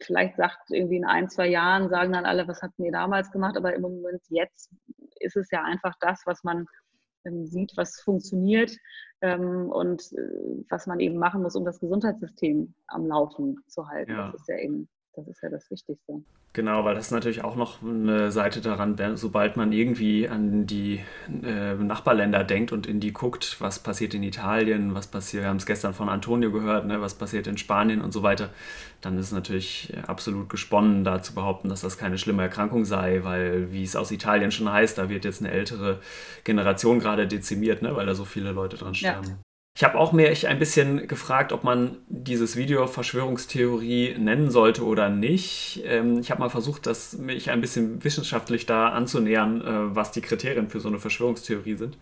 [0.00, 3.56] vielleicht sagt irgendwie in ein, zwei Jahren, sagen dann alle, was hatten ihr damals gemacht,
[3.56, 4.70] aber im Moment jetzt
[5.20, 6.66] ist es ja einfach das, was man
[7.46, 8.76] sieht, was funktioniert
[9.20, 14.12] ähm, und äh, was man eben machen muss, um das Gesundheitssystem am Laufen zu halten.
[14.12, 14.32] Ja.
[14.32, 16.22] Das ist ja eben das ist ja das Wichtigste.
[16.52, 21.00] Genau, weil das ist natürlich auch noch eine Seite daran, sobald man irgendwie an die
[21.42, 25.56] äh, Nachbarländer denkt und in die guckt, was passiert in Italien, was passiert, wir haben
[25.56, 28.50] es gestern von Antonio gehört, ne, was passiert in Spanien und so weiter,
[29.00, 33.20] dann ist es natürlich absolut gesponnen, da zu behaupten, dass das keine schlimme Erkrankung sei,
[33.22, 36.00] weil, wie es aus Italien schon heißt, da wird jetzt eine ältere
[36.44, 39.28] Generation gerade dezimiert, ne, weil da so viele Leute dran sterben.
[39.28, 39.45] Ja.
[39.78, 45.10] Ich habe auch mich ein bisschen gefragt, ob man dieses Video Verschwörungstheorie nennen sollte oder
[45.10, 45.82] nicht.
[45.84, 50.22] Ähm, ich habe mal versucht, das, mich ein bisschen wissenschaftlich da anzunähern, äh, was die
[50.22, 51.98] Kriterien für so eine Verschwörungstheorie sind.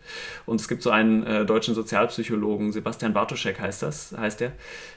[0.47, 4.53] Und es gibt so einen äh, deutschen Sozialpsychologen, Sebastian Bartoschek heißt das, heißt der,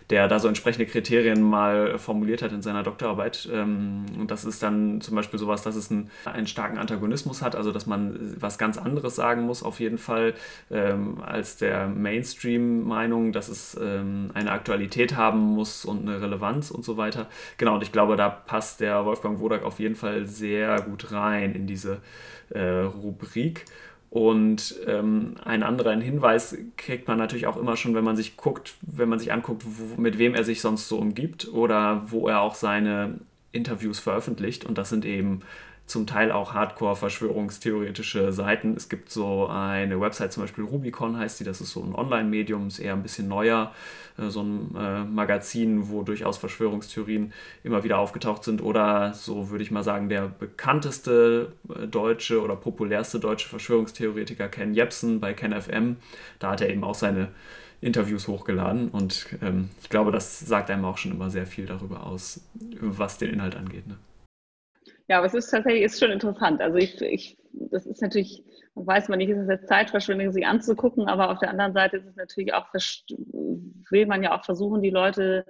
[0.09, 3.49] der da so entsprechende Kriterien mal formuliert hat in seiner Doktorarbeit.
[3.51, 7.55] Ähm, und das ist dann zum Beispiel sowas, dass es einen, einen starken Antagonismus hat,
[7.55, 10.33] also dass man was ganz anderes sagen muss, auf jeden Fall,
[10.71, 16.71] ähm, als der Mainstream Meinung, dass es ähm, eine Aktualität haben muss und eine Relevanz
[16.71, 17.27] und so weiter.
[17.57, 21.53] Genau, und ich glaube, da passt der Wolfgang Wodak auf jeden Fall sehr gut rein
[21.53, 22.01] in diese
[22.49, 23.65] äh, Rubrik.
[24.09, 28.75] Und ähm, ein anderer Hinweis kriegt man natürlich auch immer schon, wenn man sich guckt,
[28.81, 32.41] wenn man sich anguckt, wo, mit wem er sich sonst so umgibt oder wo er
[32.41, 33.19] auch seine
[33.51, 34.65] Interviews veröffentlicht.
[34.65, 35.41] Und das sind eben
[35.87, 38.75] zum Teil auch Hardcore-verschwörungstheoretische Seiten.
[38.75, 42.67] Es gibt so eine Website, zum Beispiel Rubicon heißt die, das ist so ein Online-Medium,
[42.67, 43.73] ist eher ein bisschen neuer,
[44.17, 47.31] äh, so ein äh, Magazin, wo durchaus Verschwörungstheorien
[47.63, 48.61] immer wieder aufgetaucht sind.
[48.61, 54.73] Oder so würde ich mal sagen, der bekannteste äh, deutsche oder populärste deutsche Verschwörungstheoretiker Ken
[54.73, 55.95] Jebsen bei KenFM.
[56.39, 57.29] Da hat er eben auch seine
[57.79, 62.07] Interviews hochgeladen und ähm, ich glaube, das sagt einem auch schon immer sehr viel darüber
[62.07, 62.41] aus,
[62.81, 63.87] was den Inhalt angeht.
[63.87, 63.97] Ne?
[65.07, 66.61] Ja, aber es ist tatsächlich ist schon interessant.
[66.61, 68.43] Also ich, ich, das ist natürlich,
[68.75, 72.07] weiß man nicht, ist es jetzt Zeitverschwendung, sich anzugucken, aber auf der anderen Seite ist
[72.07, 75.45] es natürlich auch, will man ja auch versuchen, die Leute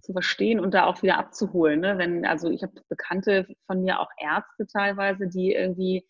[0.00, 1.80] zu verstehen und da auch wieder abzuholen.
[1.80, 1.98] Ne?
[1.98, 6.04] Wenn, also ich habe Bekannte von mir, auch Ärzte teilweise, die irgendwie,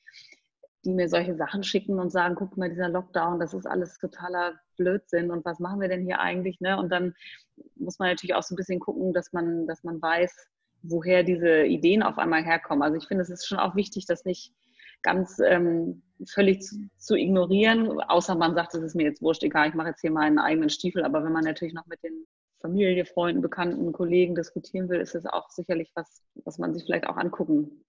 [0.85, 4.55] die mir solche Sachen schicken und sagen, guck mal, dieser Lockdown, das ist alles totaler
[4.77, 6.61] Blödsinn und was machen wir denn hier eigentlich?
[6.61, 6.79] Ne?
[6.79, 7.15] Und dann
[7.75, 10.47] muss man natürlich auch so ein bisschen gucken, dass man, dass man weiß,
[10.83, 12.83] woher diese Ideen auf einmal herkommen.
[12.83, 14.53] Also ich finde, es ist schon auch wichtig, das nicht
[15.03, 19.69] ganz ähm, völlig zu, zu, ignorieren, außer man sagt, es ist mir jetzt wurscht, egal,
[19.69, 21.05] ich mache jetzt hier meinen eigenen Stiefel.
[21.05, 22.27] Aber wenn man natürlich noch mit den
[22.61, 27.07] Familie, Freunden, Bekannten, Kollegen diskutieren will, ist es auch sicherlich was, was man sich vielleicht
[27.07, 27.85] auch angucken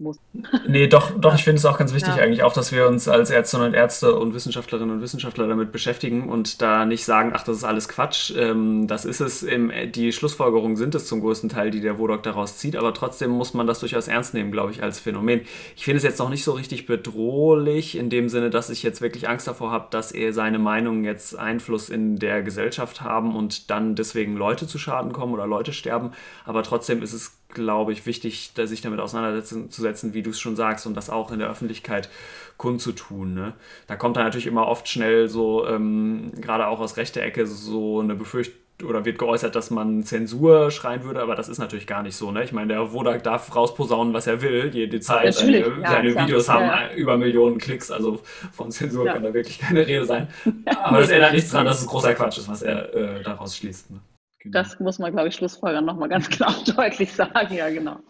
[0.00, 0.18] muss.
[0.68, 2.22] Nee, doch, doch, ich finde es auch ganz wichtig ja.
[2.22, 6.28] eigentlich auch, dass wir uns als Ärztinnen und Ärzte und Wissenschaftlerinnen und Wissenschaftler damit beschäftigen
[6.28, 8.32] und da nicht sagen, ach, das ist alles Quatsch.
[8.36, 12.22] Ähm, das ist es, im, die Schlussfolgerungen sind es zum größten Teil, die der Wodok
[12.22, 15.40] daraus zieht, aber trotzdem muss man das durchaus ernst nehmen, glaube ich, als Phänomen.
[15.76, 19.00] Ich finde es jetzt noch nicht so richtig bedrohlich, in dem Sinne, dass ich jetzt
[19.00, 23.70] wirklich Angst davor habe, dass er seine Meinungen jetzt Einfluss in der Gesellschaft haben und
[23.70, 26.12] dann deswegen Leute zu Schaden kommen oder Leute sterben,
[26.44, 30.86] aber trotzdem ist es glaube ich, wichtig, sich damit auseinanderzusetzen, wie du es schon sagst,
[30.86, 32.08] und das auch in der Öffentlichkeit
[32.56, 33.34] kundzutun.
[33.34, 33.54] Ne?
[33.86, 38.00] Da kommt dann natürlich immer oft schnell so, ähm, gerade auch aus rechter Ecke, so
[38.00, 42.02] eine Befürchtung, oder wird geäußert, dass man Zensur schreien würde, aber das ist natürlich gar
[42.02, 42.30] nicht so.
[42.30, 42.44] Ne?
[42.44, 45.34] Ich meine, der Wodak darf rausposaunen, was er will, jede Zeit.
[45.34, 46.60] Seine, ja, seine Videos klar.
[46.60, 46.96] haben ja.
[46.96, 48.20] über Millionen Klicks, also
[48.52, 49.14] von Zensur ja.
[49.14, 50.28] kann da wirklich keine Rede sein.
[50.82, 53.90] Aber das ändert nichts daran, dass es großer Quatsch ist, was er äh, daraus schließt.
[53.90, 54.00] Ne?
[54.40, 54.52] Genau.
[54.52, 57.54] Das muss man, glaube ich, Schlussfolgern nochmal ganz klar und deutlich sagen.
[57.54, 58.00] Ja, genau.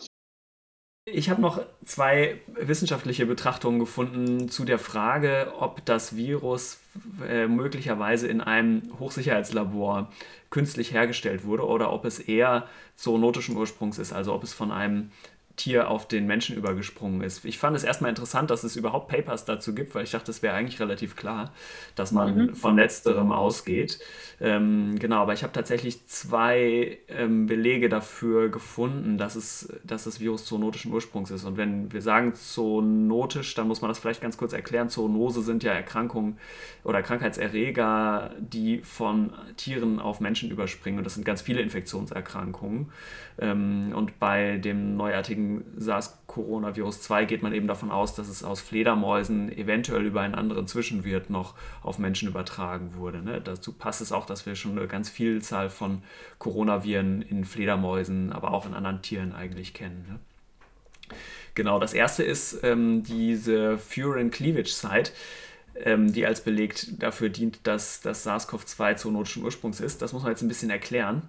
[1.11, 6.81] Ich habe noch zwei wissenschaftliche Betrachtungen gefunden zu der Frage, ob das Virus
[7.27, 10.12] äh, möglicherweise in einem Hochsicherheitslabor
[10.51, 15.11] künstlich hergestellt wurde oder ob es eher zoonotischen Ursprungs ist, also ob es von einem
[15.59, 17.44] Tier auf den Menschen übergesprungen ist.
[17.44, 20.40] Ich fand es erstmal interessant, dass es überhaupt Papers dazu gibt, weil ich dachte, es
[20.40, 21.53] wäre eigentlich relativ klar,
[21.97, 22.55] dass man mhm.
[22.55, 23.99] von letzterem ausgeht.
[24.40, 30.21] Ähm, genau, aber ich habe tatsächlich zwei ähm, Belege dafür gefunden, dass, es, dass das
[30.21, 31.44] Virus zoonotischen Ursprungs ist.
[31.44, 34.88] Und wenn wir sagen zoonotisch, dann muss man das vielleicht ganz kurz erklären.
[34.88, 36.38] Zoonose sind ja Erkrankungen
[36.85, 40.99] oder Krankheitserreger, die von Tieren auf Menschen überspringen.
[40.99, 42.92] Und das sind ganz viele Infektionserkrankungen.
[43.40, 48.61] Ähm, und bei dem neuartigen SARS-Coronavirus 2 geht man eben davon aus, dass es aus
[48.61, 53.23] Fledermäusen eventuell über einen anderen Zwischenwirt noch auf Menschen übertragen wurde.
[53.23, 53.41] Ne?
[53.41, 56.03] Dazu passt es auch, dass wir schon eine ganz Vielzahl von
[56.39, 60.05] Coronaviren in Fledermäusen, aber auch in anderen Tieren eigentlich kennen.
[60.09, 61.17] Ne?
[61.55, 65.13] Genau, das erste ist ähm, diese Furin Cleavage Site
[65.85, 70.03] ähm, die als Beleg dafür dient, dass das SARS-CoV-2 zoonotischen Ursprungs ist.
[70.03, 71.23] Das muss man jetzt ein bisschen erklären.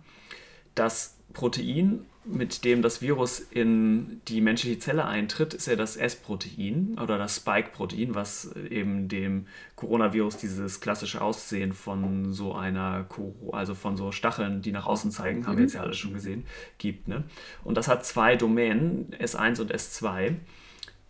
[0.76, 6.98] Das Protein, mit dem das Virus in die menschliche Zelle eintritt, ist ja das S-Protein
[7.02, 13.06] oder das Spike-Protein, was eben dem Coronavirus dieses klassische Aussehen von so einer,
[13.52, 16.46] also von so Stacheln, die nach außen zeigen, haben wir jetzt ja alle schon gesehen,
[16.78, 17.08] gibt.
[17.08, 17.24] Ne?
[17.64, 20.36] Und das hat zwei Domänen, S1 und S2.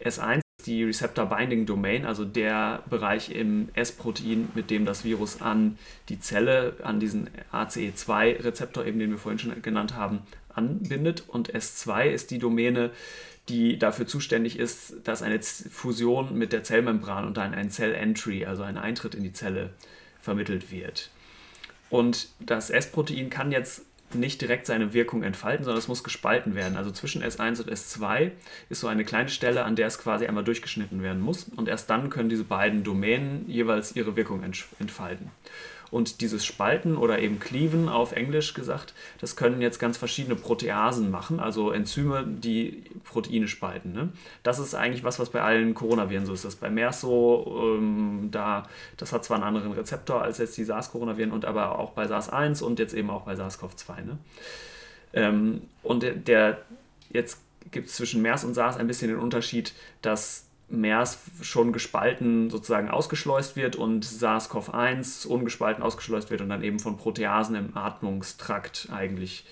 [0.02, 5.78] S1 die Receptor Binding Domain, also der Bereich im S-Protein, mit dem das Virus an
[6.10, 10.20] die Zelle, an diesen ACE2-Rezeptor, eben den wir vorhin schon genannt haben,
[10.60, 11.24] anbindet.
[11.28, 12.92] Und S2 ist die Domäne,
[13.50, 18.64] die dafür zuständig ist, dass eine Fusion mit der Zellmembran und dann ein Cell-Entry, also
[18.64, 19.72] ein Eintritt in die Zelle,
[20.22, 21.10] vermittelt wird.
[21.90, 23.82] Und das S-Protein kann jetzt
[24.14, 26.78] nicht direkt seine Wirkung entfalten, sondern es muss gespalten werden.
[26.78, 28.32] Also zwischen S1 und S2
[28.70, 31.46] ist so eine kleine Stelle, an der es quasi einmal durchgeschnitten werden muss.
[31.56, 35.32] Und erst dann können diese beiden Domänen jeweils ihre Wirkung entfalten.
[35.92, 41.10] Und dieses Spalten oder eben Cleaven auf Englisch gesagt, das können jetzt ganz verschiedene Proteasen
[41.10, 43.94] machen, also Enzyme, die Proteine spalten.
[43.94, 44.10] Ne?
[44.44, 46.46] Das ist eigentlich was, was bei allen Coronaviren so ist.
[46.46, 50.58] Das ist bei MERS so, ähm, da, das hat zwar einen anderen Rezeptor als jetzt
[50.58, 54.06] die SARS-Coronaviren, und aber auch bei SARS-1 und jetzt eben auch bei SARS-CoV-2.
[54.06, 54.18] Ne?
[55.14, 56.62] Ähm, und der, der
[57.10, 57.40] jetzt
[57.72, 62.90] gibt es zwischen MERS und SARS ein bisschen den Unterschied, dass MERS schon gespalten sozusagen
[62.90, 69.46] ausgeschleust wird und SARS-CoV-1 ungespalten ausgeschleust wird und dann eben von Proteasen im Atmungstrakt eigentlich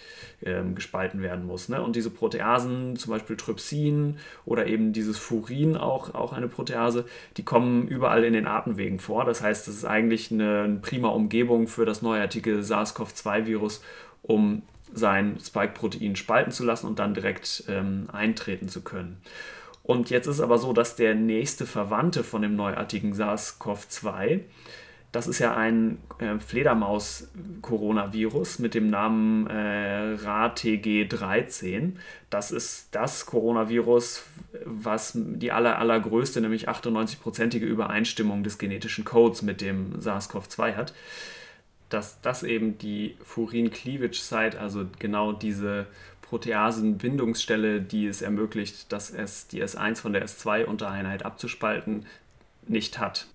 [0.44, 1.70] ähm, gespalten werden muss.
[1.70, 1.82] Ne?
[1.82, 7.06] Und diese Proteasen, zum Beispiel Trypsin oder eben dieses Furin, auch, auch eine Protease,
[7.38, 9.26] die kommen überall in den Atemwegen vor.
[9.26, 13.82] Das heißt, das ist eigentlich eine, eine prima Umgebung für das neuartige SARS-CoV-2-Virus,
[14.22, 14.62] um
[14.94, 19.22] sein Spike-Protein spalten zu lassen und dann direkt ähm, eintreten zu können.
[19.88, 24.42] Und jetzt ist aber so, dass der nächste Verwandte von dem neuartigen SARS-CoV-2,
[25.14, 31.94] das ist ja ein äh, Fledermaus-Coronavirus mit dem Namen äh, RATG13.
[32.30, 34.26] Das ist das Coronavirus,
[34.66, 40.94] was die aller, allergrößte, nämlich 98-prozentige Übereinstimmung des genetischen Codes mit dem SARS-CoV-2 hat.
[41.88, 45.88] Dass das eben die Furin-Cleavage-Site, also genau diese
[46.30, 52.06] Proteasenbindungsstelle, die es ermöglicht, dass es die S1 von der S2-Untereinheit abzuspalten,
[52.68, 53.28] nicht hat.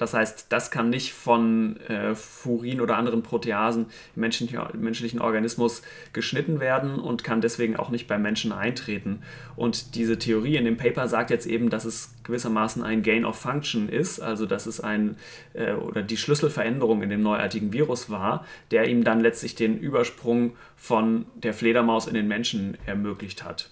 [0.00, 3.84] Das heißt, das kann nicht von äh, Furin oder anderen Proteasen
[4.16, 5.82] im menschlichen, menschlichen Organismus
[6.14, 9.20] geschnitten werden und kann deswegen auch nicht beim Menschen eintreten.
[9.56, 13.36] Und diese Theorie in dem Paper sagt jetzt eben, dass es gewissermaßen ein Gain of
[13.36, 15.16] Function ist, also dass es ein
[15.52, 20.56] äh, oder die Schlüsselveränderung in dem neuartigen Virus war, der ihm dann letztlich den Übersprung
[20.76, 23.68] von der Fledermaus in den Menschen ermöglicht hat.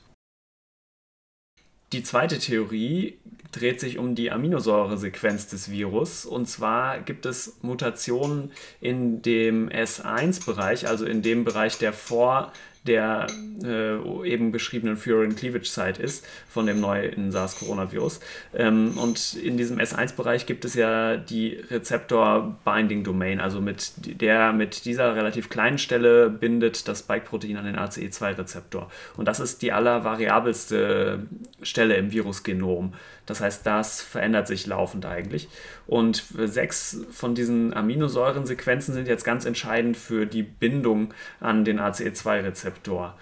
[1.93, 3.19] Die zweite Theorie
[3.53, 6.27] dreht sich um die Aminosäuresequenz des Virus.
[6.27, 12.53] Und zwar gibt es Mutationen in dem S1-Bereich, also in dem Bereich, der vor
[12.87, 13.27] der
[13.63, 18.21] äh, eben beschriebenen Furin Cleavage Site ist von dem neuen SARS-Coronavirus.
[18.55, 24.53] Ähm, und in diesem S1-Bereich gibt es ja die Rezeptor Binding Domain, also mit der
[24.53, 28.91] mit dieser relativ kleinen Stelle bindet das Spike-Protein an den ACE2-Rezeptor.
[29.17, 31.27] Und das ist die allervariabelste
[31.63, 32.95] Stelle im Virusgenom.
[33.29, 35.49] Das heißt, das verändert sich laufend eigentlich.
[35.87, 43.17] Und sechs von diesen Aminosäurensequenzen sind jetzt ganz entscheidend für die Bindung an den ACE2-Rezeptor.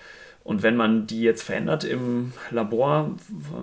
[0.45, 3.17] Und wenn man die jetzt verändert im Labor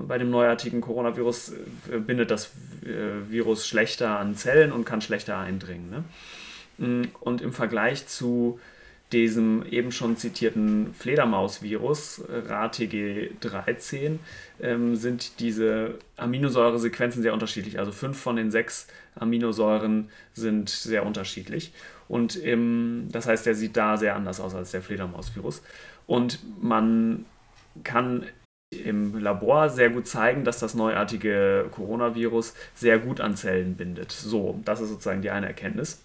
[0.05, 1.53] bei dem neuartigen Coronavirus,
[1.89, 2.51] äh, bindet das
[2.83, 5.89] äh, Virus schlechter an Zellen und kann schlechter eindringen.
[5.89, 7.07] Ne?
[7.21, 8.59] Und im Vergleich zu
[9.13, 14.19] diesem eben schon zitierten Fledermausvirus, äh, RATG13,
[14.61, 17.79] ähm, sind diese Aminosäuresequenzen sehr unterschiedlich.
[17.79, 21.71] Also fünf von den sechs Aminosäuren sind sehr unterschiedlich.
[22.09, 25.61] Und im, das heißt, der sieht da sehr anders aus als der Fledermausvirus.
[26.05, 27.25] Und man
[27.83, 28.25] kann
[28.71, 34.11] im Labor sehr gut zeigen, dass das neuartige Coronavirus sehr gut an Zellen bindet.
[34.11, 36.01] So, das ist sozusagen die eine Erkenntnis.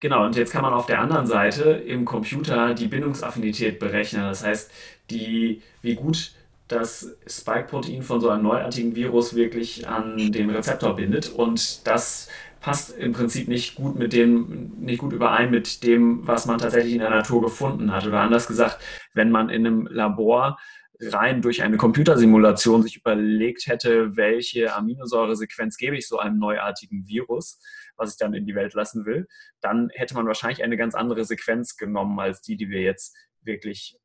[0.00, 4.22] Genau, und jetzt kann man auf der anderen Seite im Computer die Bindungsaffinität berechnen.
[4.22, 4.70] Das heißt,
[5.10, 6.32] die, wie gut
[6.68, 11.30] das Spike-Protein von so einem neuartigen Virus wirklich an den Rezeptor bindet.
[11.30, 12.28] Und das
[12.60, 16.92] passt im Prinzip nicht gut mit dem, nicht gut überein mit dem, was man tatsächlich
[16.92, 18.06] in der Natur gefunden hat.
[18.06, 18.78] Oder anders gesagt,
[19.14, 20.58] wenn man in einem Labor
[21.00, 27.60] rein durch eine Computersimulation sich überlegt hätte, welche Aminosäuresequenz gebe ich so einem neuartigen Virus,
[27.98, 29.26] was ich dann in die Welt lassen will,
[29.60, 33.98] dann hätte man wahrscheinlich eine ganz andere Sequenz genommen als die, die wir jetzt wirklich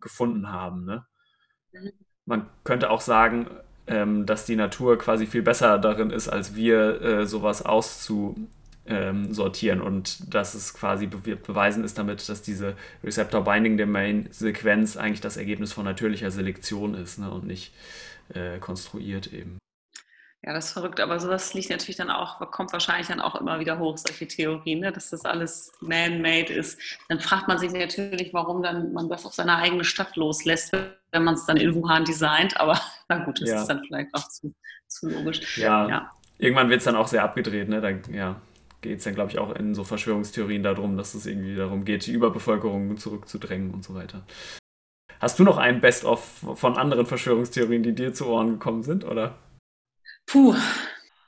[0.00, 0.84] gefunden haben.
[0.84, 1.06] Ne?
[1.72, 1.92] Mhm.
[2.26, 3.48] Man könnte auch sagen,
[3.86, 10.32] ähm, dass die Natur quasi viel besser darin ist, als wir äh, sowas auszusortieren und
[10.32, 15.36] dass es quasi be beweisen ist damit, dass diese Receptor Binding Domain Sequenz eigentlich das
[15.36, 17.72] Ergebnis von natürlicher Selektion ist ne, und nicht
[18.34, 19.58] äh, konstruiert eben.
[20.42, 23.60] Ja, das ist verrückt, aber sowas liegt natürlich dann auch, kommt wahrscheinlich dann auch immer
[23.60, 24.90] wieder hoch, solche Theorien, ne?
[24.90, 26.80] dass das alles man-made ist.
[27.10, 31.24] Dann fragt man sich natürlich, warum dann man das auf seine eigene Stadt loslässt, wenn
[31.24, 33.60] man es dann in Wuhan designt, aber na gut, das ja.
[33.60, 34.54] ist dann vielleicht auch zu,
[34.86, 35.58] zu logisch.
[35.58, 36.10] Ja, ja.
[36.38, 37.82] irgendwann wird es dann auch sehr abgedreht, ne?
[37.82, 38.40] Dann, ja,
[38.80, 42.06] geht es dann, glaube ich, auch in so Verschwörungstheorien darum, dass es irgendwie darum geht,
[42.06, 44.22] die Überbevölkerung zurückzudrängen und so weiter.
[45.20, 49.34] Hast du noch ein Best-of von anderen Verschwörungstheorien, die dir zu Ohren gekommen sind, oder?
[50.30, 50.54] Puh.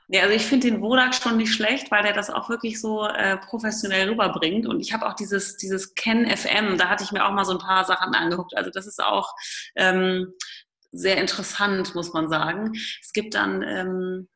[0.06, 3.06] Ja, also ich finde den Wodak schon nicht schlecht, weil der das auch wirklich so
[3.06, 4.66] äh, professionell rüberbringt.
[4.66, 7.52] Und ich habe auch dieses, dieses Ken FM, da hatte ich mir auch mal so
[7.52, 8.56] ein paar Sachen angeguckt.
[8.56, 9.34] Also das ist auch
[9.74, 10.34] ähm,
[10.92, 12.72] sehr interessant, muss man sagen.
[13.00, 14.28] Es gibt dann, ähm,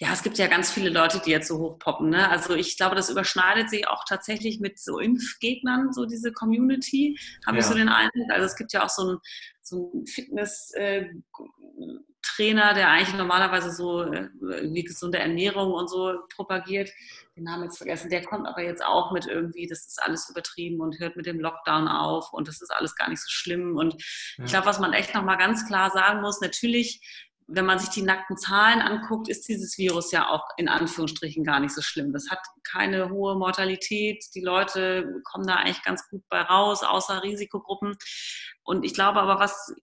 [0.00, 2.10] ja, es gibt ja ganz viele Leute, die jetzt so hochpoppen.
[2.10, 2.28] Ne?
[2.28, 7.56] Also ich glaube, das überschneidet sich auch tatsächlich mit so Impfgegnern, so diese Community, habe
[7.56, 7.62] ja.
[7.62, 8.30] ich so den Eindruck.
[8.30, 9.18] Also es gibt ja auch so ein,
[9.62, 11.06] so ein Fitness- äh,
[12.40, 16.90] Trainer, der eigentlich normalerweise so äh, wie gesunde Ernährung und so propagiert,
[17.36, 20.80] den Namen jetzt vergessen, der kommt aber jetzt auch mit irgendwie, das ist alles übertrieben
[20.80, 23.76] und hört mit dem Lockdown auf und das ist alles gar nicht so schlimm.
[23.76, 23.94] Und
[24.38, 24.44] ja.
[24.44, 27.02] ich glaube, was man echt nochmal ganz klar sagen muss, natürlich,
[27.46, 31.60] wenn man sich die nackten Zahlen anguckt, ist dieses Virus ja auch in Anführungsstrichen gar
[31.60, 32.12] nicht so schlimm.
[32.12, 34.24] Das hat keine hohe Mortalität.
[34.34, 37.96] Die Leute kommen da eigentlich ganz gut bei raus, außer Risikogruppen.
[38.62, 39.74] Und ich glaube aber, was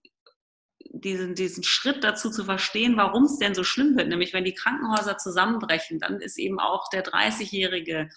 [0.90, 4.08] diesen, diesen Schritt dazu zu verstehen, warum es denn so schlimm wird.
[4.08, 8.08] Nämlich, wenn die Krankenhäuser zusammenbrechen, dann ist eben auch der 30-Jährige,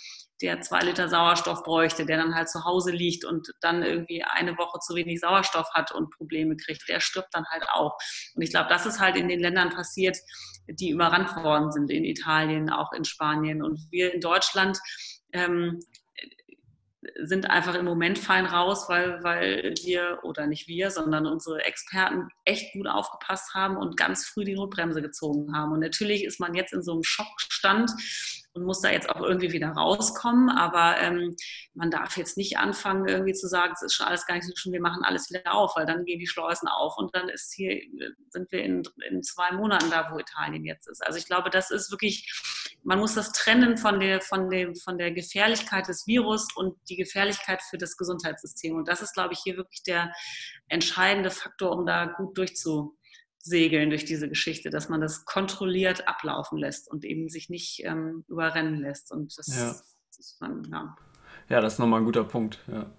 [0.42, 4.58] der zwei Liter Sauerstoff bräuchte, der dann halt zu Hause liegt und dann irgendwie eine
[4.58, 7.98] Woche zu wenig Sauerstoff hat und Probleme kriegt, der stirbt dann halt auch.
[8.36, 10.18] Und ich glaube, das ist halt in den Ländern passiert,
[10.68, 13.62] die überrannt worden sind, in Italien, auch in Spanien.
[13.62, 14.80] Und wir in Deutschland
[15.34, 15.80] ähm,
[17.24, 22.28] sind einfach im Moment fein raus, weil, weil wir, oder nicht wir, sondern unsere Experten
[22.46, 25.72] echt gut aufgepasst haben und ganz früh die Notbremse gezogen haben.
[25.72, 27.92] Und natürlich ist man jetzt in so einem Schockstand
[28.54, 30.50] und muss da jetzt auch irgendwie wieder rauskommen.
[30.50, 31.36] Aber ähm,
[31.74, 34.54] man darf jetzt nicht anfangen, irgendwie zu sagen, es ist schon alles gar nicht so
[34.56, 37.54] schlimm, wir machen alles wieder auf, weil dann gehen die Schleusen auf und dann ist
[37.54, 37.82] hier,
[38.30, 41.06] sind wir in, in zwei Monaten da, wo Italien jetzt ist.
[41.06, 42.32] Also ich glaube, das ist wirklich
[42.84, 46.96] man muss das trennen von der, von, dem, von der Gefährlichkeit des Virus und die
[46.96, 48.76] Gefährlichkeit für das Gesundheitssystem.
[48.76, 50.12] Und das ist, glaube ich, hier wirklich der
[50.68, 56.90] entscheidende Faktor, um da gut durchzusegeln durch diese Geschichte, dass man das kontrolliert ablaufen lässt
[56.90, 59.12] und eben sich nicht ähm, überrennen lässt.
[59.12, 59.68] Und das, ja.
[59.68, 60.96] das ist dann, ja.
[61.50, 62.60] Ja, das ist nochmal ein guter Punkt.
[62.68, 62.92] Ja.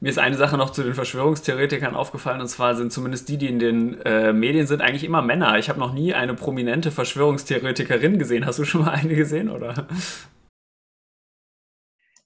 [0.00, 3.48] Mir ist eine Sache noch zu den Verschwörungstheoretikern aufgefallen, und zwar sind zumindest die, die
[3.48, 5.58] in den äh, Medien sind, eigentlich immer Männer.
[5.58, 8.46] Ich habe noch nie eine prominente Verschwörungstheoretikerin gesehen.
[8.46, 9.86] Hast du schon mal eine gesehen, oder?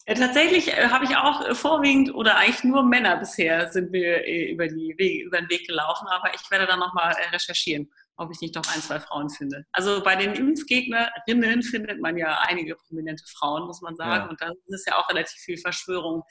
[0.06, 4.26] Ja, tatsächlich äh, habe ich auch äh, vorwiegend oder eigentlich nur Männer bisher sind mir
[4.26, 8.30] äh, über, die Wege, über den Weg gelaufen, aber ich werde da nochmal recherchieren ob
[8.30, 9.64] ich nicht noch ein, zwei Frauen finde.
[9.72, 14.24] Also bei den Impfgegnerinnen findet man ja einige prominente Frauen, muss man sagen.
[14.24, 14.30] Ja.
[14.30, 16.22] Und da ist ja auch relativ viel Verschwörung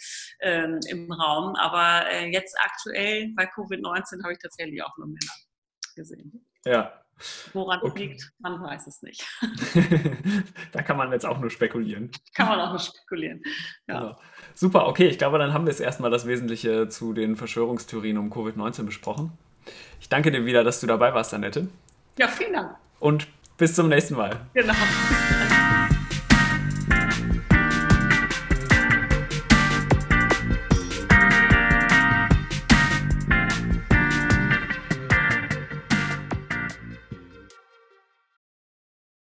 [0.41, 1.55] ähm, im Raum.
[1.55, 5.33] Aber äh, jetzt aktuell bei Covid-19 habe ich tatsächlich auch nur Männer
[5.95, 6.45] gesehen.
[6.65, 6.99] Ja.
[7.53, 8.07] Woran es okay.
[8.07, 9.25] liegt, man weiß es nicht.
[10.71, 12.11] da kann man jetzt auch nur spekulieren.
[12.33, 13.41] Kann man auch nur spekulieren.
[13.87, 13.99] Ja.
[13.99, 14.19] Genau.
[14.55, 18.31] Super, okay, ich glaube, dann haben wir jetzt erstmal das Wesentliche zu den Verschwörungstheorien um
[18.31, 19.37] Covid-19 besprochen.
[20.03, 21.69] Ich danke dir wieder, dass du dabei warst, Annette.
[22.17, 22.75] Ja, vielen Dank.
[22.99, 24.35] Und bis zum nächsten Mal.
[24.53, 24.73] Genau.